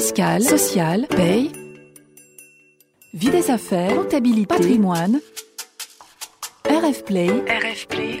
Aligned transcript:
fiscale, 0.00 0.42
sociale, 0.42 1.06
paye, 1.14 1.52
vie 3.12 3.28
des 3.28 3.50
affaires, 3.50 3.94
comptabilité, 3.94 4.46
patrimoine. 4.46 5.20
RF 6.64 7.04
Play, 7.04 7.28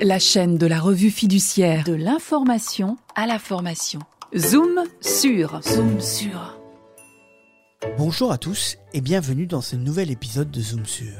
la 0.02 0.18
chaîne 0.18 0.58
de 0.58 0.66
la 0.66 0.78
revue 0.78 1.08
fiduciaire 1.08 1.84
de 1.84 1.94
l'information 1.94 2.98
à 3.14 3.26
la 3.26 3.38
formation. 3.38 4.00
Zoom 4.36 4.84
sur, 5.00 5.62
zoom 5.62 6.02
sur. 6.02 6.60
Bonjour 7.96 8.30
à 8.30 8.36
tous 8.36 8.76
et 8.92 9.00
bienvenue 9.00 9.46
dans 9.46 9.62
ce 9.62 9.74
nouvel 9.74 10.10
épisode 10.10 10.50
de 10.50 10.60
Zoom 10.60 10.84
sur. 10.84 11.16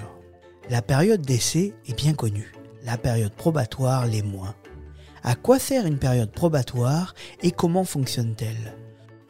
La 0.69 0.83
période 0.83 1.23
d'essai 1.23 1.73
est 1.89 1.97
bien 1.97 2.13
connue, 2.13 2.53
la 2.85 2.99
période 2.99 3.33
probatoire 3.33 4.07
l'est 4.07 4.21
moins. 4.21 4.55
À 5.23 5.37
quoi 5.37 5.59
sert 5.59 5.87
une 5.87 5.99
période 5.99 6.33
probatoire 6.33 7.15
et 7.43 7.51
comment 7.51 7.85
fonctionne-t-elle? 7.85 8.75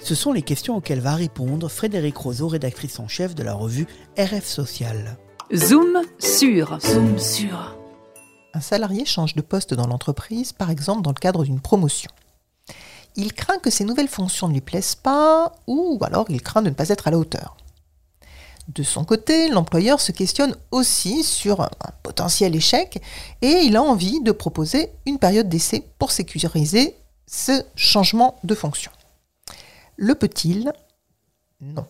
Ce 0.02 0.14
sont 0.14 0.32
les 0.32 0.42
questions 0.42 0.76
auxquelles 0.76 1.00
va 1.00 1.14
répondre 1.14 1.68
Frédéric 1.68 2.16
Roseau, 2.16 2.48
rédactrice 2.48 2.98
en 2.98 3.06
chef 3.06 3.34
de 3.34 3.42
la 3.42 3.52
revue 3.52 3.86
RF 4.18 4.45
Social. 4.45 5.18
Zoom 5.54 6.00
sur, 6.18 6.78
zoom 6.80 7.18
sur. 7.18 7.77
Un 8.55 8.60
salarié 8.60 9.05
change 9.05 9.34
de 9.34 9.42
poste 9.42 9.74
dans 9.74 9.86
l'entreprise, 9.86 10.52
par 10.52 10.70
exemple 10.70 11.02
dans 11.02 11.10
le 11.10 11.20
cadre 11.20 11.44
d'une 11.44 11.60
promotion. 11.60 12.10
Il 13.16 13.32
craint 13.34 13.58
que 13.58 13.70
ces 13.70 13.84
nouvelles 13.84 14.08
fonctions 14.08 14.48
ne 14.48 14.55
lui 14.55 14.60
plaisent 14.60 14.94
pas, 14.94 15.52
ou 15.66 15.98
alors 16.02 16.27
il 16.30 16.42
craint 16.42 16.62
de 16.62 16.70
ne 16.70 16.74
pas 16.74 16.88
être 16.88 17.06
à 17.06 17.10
la 17.10 17.19
hauteur. 17.19 17.56
De 18.69 18.82
son 18.82 19.05
côté, 19.05 19.48
l'employeur 19.48 20.00
se 20.00 20.12
questionne 20.12 20.56
aussi 20.70 21.24
sur 21.24 21.60
un 21.60 21.70
potentiel 22.02 22.55
échec 22.55 23.02
et 23.42 23.62
il 23.64 23.77
a 23.77 23.82
envie 23.82 24.20
de 24.22 24.32
proposer 24.32 24.91
une 25.06 25.19
période 25.19 25.48
d'essai 25.48 25.84
pour 25.98 26.12
sécuriser 26.12 26.94
ce 27.27 27.64
changement 27.74 28.36
de 28.44 28.55
fonction. 28.55 28.92
Le 30.00 30.14
peut-il? 30.14 30.72
Non. 31.60 31.86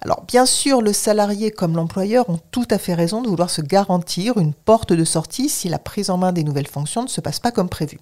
Alors 0.00 0.22
bien 0.22 0.46
sûr, 0.46 0.80
le 0.80 0.94
salarié 0.94 1.50
comme 1.50 1.76
l'employeur 1.76 2.30
ont 2.30 2.40
tout 2.50 2.66
à 2.70 2.78
fait 2.78 2.94
raison 2.94 3.20
de 3.20 3.28
vouloir 3.28 3.50
se 3.50 3.60
garantir 3.60 4.38
une 4.38 4.54
porte 4.54 4.94
de 4.94 5.04
sortie 5.04 5.50
si 5.50 5.68
la 5.68 5.78
prise 5.78 6.08
en 6.08 6.16
main 6.16 6.32
des 6.32 6.42
nouvelles 6.42 6.66
fonctions 6.66 7.02
ne 7.02 7.08
se 7.08 7.20
passe 7.20 7.38
pas 7.38 7.52
comme 7.52 7.68
prévu. 7.68 8.00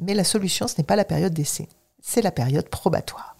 Mais 0.00 0.14
la 0.14 0.24
solution, 0.24 0.66
ce 0.66 0.74
n'est 0.76 0.84
pas 0.84 0.96
la 0.96 1.04
période 1.04 1.32
d'essai, 1.32 1.68
c'est 2.02 2.20
la 2.20 2.32
période 2.32 2.68
probatoire. 2.68 3.36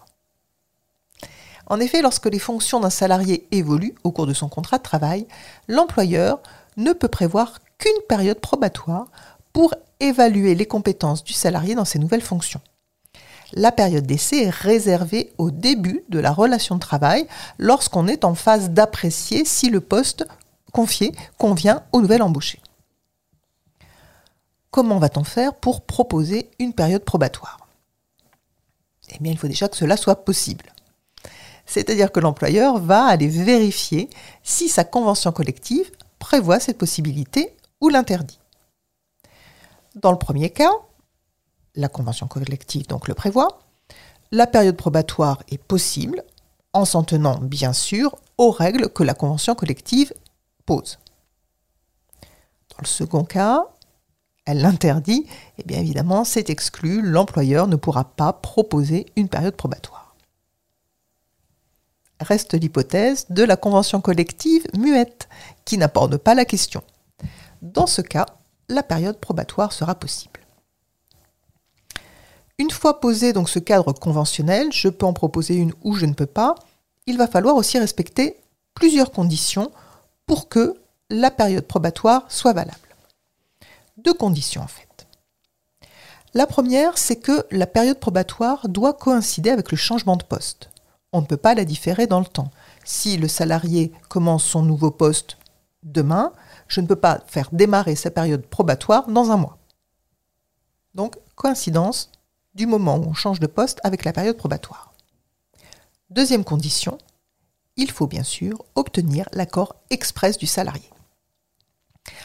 En 1.67 1.81
effet, 1.81 2.01
lorsque 2.01 2.27
les 2.27 2.39
fonctions 2.39 2.79
d'un 2.79 2.89
salarié 2.89 3.49
évoluent 3.51 3.95
au 4.05 4.13
cours 4.13 4.25
de 4.25 4.33
son 4.33 4.47
contrat 4.47 4.77
de 4.77 4.83
travail, 4.83 5.27
l'employeur 5.67 6.39
ne 6.77 6.93
peut 6.93 7.09
prévoir 7.09 7.59
qu'une 7.77 8.01
période 8.07 8.39
probatoire 8.39 9.07
pour 9.51 9.73
évaluer 9.99 10.55
les 10.55 10.65
compétences 10.65 11.25
du 11.25 11.33
salarié 11.33 11.75
dans 11.75 11.83
ses 11.83 11.99
nouvelles 11.99 12.21
fonctions. 12.21 12.61
La 13.53 13.71
période 13.71 14.05
d'essai 14.05 14.43
est 14.43 14.49
réservée 14.49 15.33
au 15.37 15.51
début 15.51 16.03
de 16.09 16.19
la 16.19 16.31
relation 16.31 16.75
de 16.75 16.79
travail 16.79 17.27
lorsqu'on 17.57 18.07
est 18.07 18.25
en 18.25 18.35
phase 18.35 18.71
d'apprécier 18.71 19.45
si 19.45 19.69
le 19.69 19.81
poste 19.81 20.25
confié 20.71 21.13
convient 21.37 21.83
au 21.91 22.01
nouvel 22.01 22.21
embauché. 22.21 22.59
Comment 24.71 24.99
va-t-on 24.99 25.23
faire 25.23 25.53
pour 25.53 25.85
proposer 25.85 26.49
une 26.59 26.73
période 26.73 27.05
probatoire? 27.05 27.59
Eh 29.13 29.19
bien, 29.19 29.31
il 29.31 29.37
faut 29.37 29.47
déjà 29.47 29.69
que 29.69 29.77
cela 29.77 29.95
soit 29.95 30.25
possible. 30.25 30.65
C'est-à-dire 31.65 32.11
que 32.11 32.19
l'employeur 32.19 32.79
va 32.79 33.05
aller 33.05 33.27
vérifier 33.27 34.09
si 34.43 34.67
sa 34.67 34.83
convention 34.83 35.31
collective 35.31 35.91
prévoit 36.19 36.59
cette 36.59 36.77
possibilité 36.77 37.55
ou 37.79 37.89
l'interdit. 37.89 38.39
Dans 39.95 40.11
le 40.11 40.17
premier 40.17 40.49
cas, 40.49 40.71
la 41.75 41.87
convention 41.87 42.27
collective 42.27 42.87
donc 42.87 43.07
le 43.07 43.13
prévoit, 43.13 43.59
la 44.31 44.47
période 44.47 44.75
probatoire 44.75 45.43
est 45.49 45.57
possible 45.57 46.23
en 46.73 46.85
s'en 46.85 47.03
tenant 47.03 47.37
bien 47.39 47.73
sûr 47.73 48.15
aux 48.37 48.51
règles 48.51 48.89
que 48.89 49.03
la 49.03 49.13
convention 49.13 49.55
collective 49.55 50.13
pose. 50.65 50.99
Dans 52.71 52.81
le 52.81 52.87
second 52.87 53.23
cas, 53.23 53.65
elle 54.45 54.61
l'interdit, 54.61 55.25
et 55.57 55.63
bien 55.63 55.79
évidemment 55.79 56.23
c'est 56.23 56.49
exclu, 56.49 57.01
l'employeur 57.01 57.67
ne 57.67 57.75
pourra 57.75 58.03
pas 58.03 58.33
proposer 58.33 59.05
une 59.15 59.29
période 59.29 59.55
probatoire 59.55 60.05
reste 62.19 62.53
l'hypothèse 62.53 63.25
de 63.29 63.43
la 63.43 63.57
convention 63.57 64.01
collective 64.01 64.65
muette, 64.77 65.27
qui 65.65 65.77
n'aborde 65.77 66.17
pas 66.17 66.35
la 66.35 66.45
question. 66.45 66.83
Dans 67.61 67.87
ce 67.87 68.01
cas, 68.01 68.25
la 68.69 68.83
période 68.83 69.19
probatoire 69.19 69.73
sera 69.73 69.95
possible. 69.95 70.39
Une 72.57 72.71
fois 72.71 72.99
posé 72.99 73.33
donc 73.33 73.49
ce 73.49 73.59
cadre 73.59 73.91
conventionnel, 73.93 74.71
je 74.71 74.87
peux 74.87 75.05
en 75.05 75.13
proposer 75.13 75.55
une 75.55 75.73
ou 75.83 75.93
je 75.95 76.05
ne 76.05 76.13
peux 76.13 76.25
pas, 76.25 76.55
il 77.05 77.17
va 77.17 77.27
falloir 77.27 77.55
aussi 77.55 77.77
respecter 77.77 78.37
plusieurs 78.73 79.11
conditions 79.11 79.71
pour 80.25 80.49
que 80.49 80.75
la 81.09 81.31
période 81.31 81.65
probatoire 81.65 82.25
soit 82.29 82.53
valable. 82.53 82.77
Deux 83.97 84.13
conditions 84.13 84.61
en 84.61 84.67
fait. 84.67 85.07
La 86.33 86.47
première, 86.47 86.97
c'est 86.97 87.15
que 87.15 87.45
la 87.51 87.67
période 87.67 87.99
probatoire 87.99 88.67
doit 88.67 88.93
coïncider 88.93 89.49
avec 89.49 89.71
le 89.71 89.77
changement 89.77 90.17
de 90.17 90.23
poste 90.23 90.69
on 91.15 91.21
ne 91.21 91.25
peut 91.25 91.37
pas 91.37 91.55
la 91.55 91.63
différer 91.63 92.07
dans 92.07 92.19
le 92.19 92.25
temps. 92.25 92.51
Si 92.83 93.15
le 93.15 93.29
salarié 93.29 93.93
commence 94.09 94.43
son 94.43 94.63
nouveau 94.63 94.91
poste 94.91 95.37
demain, 95.83 96.33
je 96.67 96.81
ne 96.81 96.87
peux 96.87 96.97
pas 96.97 97.21
faire 97.25 97.47
démarrer 97.53 97.95
sa 97.95 98.11
période 98.11 98.45
probatoire 98.45 99.07
dans 99.07 99.31
un 99.31 99.37
mois. 99.37 99.57
Donc, 100.93 101.17
coïncidence 101.35 102.11
du 102.55 102.65
moment 102.65 102.97
où 102.97 103.05
on 103.05 103.13
change 103.13 103.39
de 103.39 103.47
poste 103.47 103.79
avec 103.83 104.05
la 104.05 104.13
période 104.13 104.37
probatoire. 104.37 104.93
Deuxième 106.09 106.43
condition, 106.43 106.97
il 107.77 107.91
faut 107.91 108.07
bien 108.07 108.23
sûr 108.23 108.63
obtenir 108.75 109.27
l'accord 109.33 109.75
express 109.89 110.37
du 110.37 110.47
salarié. 110.47 110.89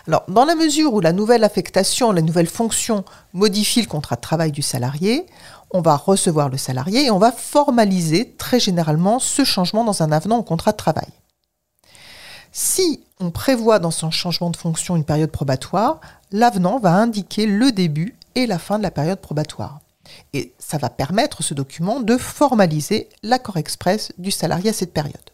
Alors, 0.07 0.25
dans 0.29 0.45
la 0.45 0.55
mesure 0.55 0.93
où 0.93 1.01
la 1.01 1.13
nouvelle 1.13 1.45
affectation, 1.45 2.13
la 2.13 2.23
nouvelle 2.23 2.47
fonction 2.47 3.05
modifie 3.33 3.81
le 3.81 3.89
contrat 3.89 4.17
de 4.17 4.21
travail 4.21 4.53
du 4.53 4.63
salarié, 4.63 5.27
on 5.71 5.81
va 5.81 5.97
recevoir 5.97 6.49
le 6.49 6.59
salarié 6.59 7.07
et 7.07 7.11
on 7.11 7.19
va 7.19 7.33
formaliser 7.33 8.35
très 8.37 8.61
généralement 8.61 9.19
ce 9.19 9.45
changement 9.45 9.85
dans 9.85 10.03
un 10.03 10.13
avenant 10.13 10.39
au 10.39 10.43
contrat 10.43 10.73
de 10.73 10.77
travail. 10.77 11.09
Si 12.53 13.05
on 13.21 13.31
prévoit 13.31 13.79
dans 13.79 13.91
son 13.91 14.11
changement 14.11 14.51
de 14.51 14.57
fonction 14.57 14.97
une 14.97 15.05
période 15.05 15.31
probatoire, 15.31 16.01
l'avenant 16.33 16.79
va 16.79 16.93
indiquer 16.93 17.47
le 17.47 17.71
début 17.71 18.17
et 18.35 18.47
la 18.47 18.59
fin 18.59 18.79
de 18.79 18.83
la 18.83 18.91
période 18.91 19.21
probatoire. 19.21 19.81
Et 20.33 20.53
ça 20.59 20.79
va 20.79 20.91
permettre 20.91 21.43
ce 21.43 21.55
document 21.55 22.01
de 22.01 22.17
formaliser 22.17 23.09
l'accord 23.23 23.57
express 23.57 24.13
du 24.19 24.31
salarié 24.31 24.71
à 24.71 24.73
cette 24.73 24.93
période. 24.93 25.31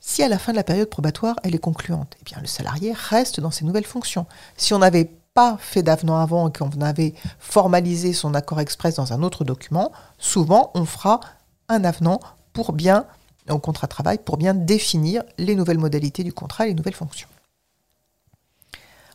Si 0.00 0.22
à 0.22 0.28
la 0.28 0.38
fin 0.38 0.52
de 0.52 0.56
la 0.56 0.64
période 0.64 0.88
probatoire, 0.88 1.36
elle 1.44 1.54
est 1.54 1.58
concluante, 1.58 2.16
eh 2.20 2.24
bien 2.24 2.38
le 2.40 2.46
salarié 2.48 2.92
reste 2.92 3.38
dans 3.38 3.52
ses 3.52 3.64
nouvelles 3.64 3.86
fonctions. 3.86 4.26
Si 4.56 4.74
on 4.74 4.80
n'avait 4.80 5.10
pas 5.34 5.56
fait 5.60 5.82
d'avenant 5.82 6.18
avant 6.18 6.48
et 6.48 6.52
qu'on 6.52 6.80
avait 6.80 7.14
formalisé 7.38 8.12
son 8.12 8.34
accord 8.34 8.60
express 8.60 8.96
dans 8.96 9.12
un 9.12 9.22
autre 9.22 9.44
document, 9.44 9.92
souvent 10.18 10.72
on 10.74 10.84
fera 10.84 11.20
un 11.68 11.84
avenant 11.84 12.20
pour 12.52 12.72
bien, 12.72 13.06
au 13.48 13.58
contrat 13.58 13.86
de 13.86 13.92
travail, 13.92 14.18
pour 14.18 14.36
bien 14.36 14.54
définir 14.54 15.22
les 15.38 15.54
nouvelles 15.54 15.78
modalités 15.78 16.24
du 16.24 16.32
contrat 16.32 16.66
et 16.66 16.70
les 16.70 16.74
nouvelles 16.74 16.94
fonctions. 16.94 17.28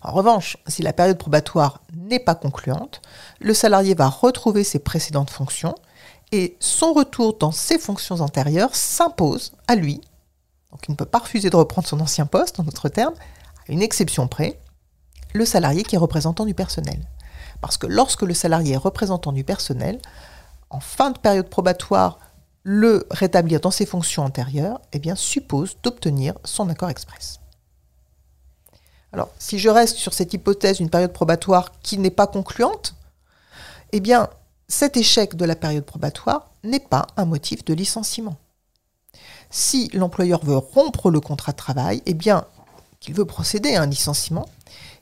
En 0.01 0.11
revanche, 0.11 0.57
si 0.67 0.83
la 0.83 0.93
période 0.93 1.17
probatoire 1.17 1.81
n'est 1.93 2.19
pas 2.19 2.35
concluante, 2.35 3.01
le 3.39 3.53
salarié 3.53 3.95
va 3.95 4.07
retrouver 4.07 4.63
ses 4.63 4.79
précédentes 4.79 5.29
fonctions 5.29 5.75
et 6.31 6.57
son 6.59 6.93
retour 6.93 7.37
dans 7.37 7.51
ses 7.51 7.79
fonctions 7.79 8.21
antérieures 8.21 8.75
s'impose 8.75 9.53
à 9.67 9.75
lui. 9.75 10.01
Donc 10.71 10.81
il 10.87 10.91
ne 10.91 10.97
peut 10.97 11.05
pas 11.05 11.19
refuser 11.19 11.49
de 11.49 11.55
reprendre 11.55 11.87
son 11.87 11.99
ancien 11.99 12.25
poste, 12.25 12.59
en 12.59 12.63
d'autres 12.63 12.89
termes, 12.89 13.15
à 13.67 13.71
une 13.71 13.81
exception 13.81 14.27
près, 14.27 14.59
le 15.33 15.45
salarié 15.45 15.83
qui 15.83 15.95
est 15.95 15.99
représentant 15.99 16.45
du 16.45 16.53
personnel. 16.53 17.07
Parce 17.61 17.77
que 17.77 17.87
lorsque 17.87 18.21
le 18.21 18.33
salarié 18.33 18.73
est 18.73 18.77
représentant 18.77 19.31
du 19.31 19.43
personnel, 19.43 19.99
en 20.69 20.79
fin 20.79 21.11
de 21.11 21.17
période 21.17 21.49
probatoire, 21.49 22.19
le 22.63 23.07
rétablir 23.09 23.61
dans 23.61 23.71
ses 23.71 23.85
fonctions 23.85 24.23
antérieures, 24.23 24.81
eh 24.91 25.01
suppose 25.15 25.77
d'obtenir 25.81 26.33
son 26.43 26.69
accord 26.69 26.89
express. 26.89 27.39
Alors, 29.13 29.29
si 29.39 29.59
je 29.59 29.69
reste 29.69 29.97
sur 29.97 30.13
cette 30.13 30.33
hypothèse 30.33 30.77
d'une 30.77 30.89
période 30.89 31.13
probatoire 31.13 31.71
qui 31.81 31.97
n'est 31.97 32.11
pas 32.11 32.27
concluante, 32.27 32.95
eh 33.91 33.99
bien, 33.99 34.29
cet 34.67 34.97
échec 34.97 35.35
de 35.35 35.45
la 35.45 35.55
période 35.55 35.85
probatoire 35.85 36.51
n'est 36.63 36.79
pas 36.79 37.07
un 37.15 37.25
motif 37.25 37.63
de 37.63 37.73
licenciement. 37.73 38.37
Si 39.49 39.89
l'employeur 39.93 40.43
veut 40.43 40.57
rompre 40.57 41.09
le 41.09 41.21
contrat 41.21 41.53
de 41.53 41.57
travail, 41.57 42.03
eh 42.05 42.13
bien, 42.13 42.45
qu'il 42.99 43.13
veut 43.13 43.25
procéder 43.25 43.75
à 43.75 43.83
un 43.83 43.87
licenciement, 43.87 44.47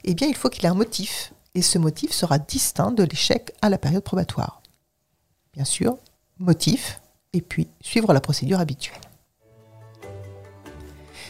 eh 0.04 0.14
bien, 0.14 0.28
il 0.28 0.36
faut 0.36 0.50
qu'il 0.50 0.66
ait 0.66 0.70
un 0.70 0.76
motif. 0.76 1.34
Et 1.56 1.62
ce 1.62 1.80
motif 1.80 2.12
sera 2.12 2.38
distinct 2.38 2.92
de 2.92 3.04
l'échec 3.04 3.54
à 3.62 3.70
la 3.70 3.78
période 3.78 4.04
probatoire. 4.04 4.62
Bien 5.54 5.66
sûr, 5.66 5.98
motif, 6.38 7.02
et 7.34 7.42
puis 7.42 7.68
suivre 7.82 8.14
la 8.14 8.22
procédure 8.22 8.60
habituelle. 8.60 9.02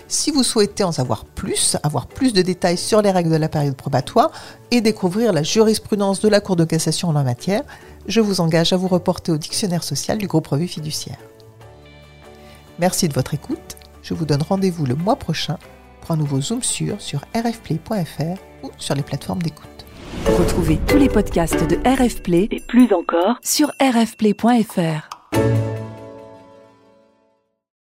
Si 0.08 0.32
vous 0.32 0.44
souhaitez 0.44 0.84
en 0.84 0.92
savoir 0.92 1.26
plus, 1.26 1.78
avoir 1.82 2.08
plus 2.08 2.34
de 2.34 2.42
détails 2.42 2.78
sur 2.78 3.02
les 3.02 3.12
règles 3.12 3.32
de 3.32 3.38
la 3.38 3.50
période 3.50 3.76
probatoire 3.76 4.32
et 4.72 4.82
découvrir 4.82 5.34
la 5.34 5.42
jurisprudence 5.42 6.20
de 6.20 6.30
la 6.30 6.42
Cour 6.42 6.56
de 6.56 6.64
cassation 6.64 7.10
en 7.10 7.14
la 7.14 7.24
matière, 7.24 7.64
je 8.08 8.22
vous 8.22 8.40
engage 8.40 8.72
à 8.72 8.78
vous 8.78 8.88
reporter 8.88 9.32
au 9.32 9.38
dictionnaire 9.38 9.84
social 9.84 10.18
du 10.18 10.28
groupe 10.28 10.48
Revue 10.48 10.68
Fiduciaire. 10.68 11.18
Merci 12.78 13.08
de 13.08 13.14
votre 13.14 13.34
écoute. 13.34 13.78
Je 14.04 14.14
vous 14.14 14.26
donne 14.26 14.44
rendez-vous 14.44 14.86
le 14.86 14.96
mois 14.96 15.16
prochain 15.16 15.58
pour 16.02 16.12
un 16.12 16.18
nouveau 16.18 16.40
Zoom 16.40 16.62
sur 16.62 17.02
sur 17.02 17.22
rfplay.fr 17.34 18.40
ou 18.64 18.72
sur 18.78 18.94
les 18.94 19.02
plateformes 19.02 19.42
d'écoute. 19.42 19.86
Retrouvez 20.38 20.80
tous 20.88 20.98
les 20.98 21.10
podcasts 21.10 21.68
de 21.68 21.78
RF 21.88 22.22
Play 22.22 22.48
et 22.52 22.60
plus 22.60 22.94
encore 22.94 23.38
sur 23.42 23.72
rfplay.fr. 23.82 25.10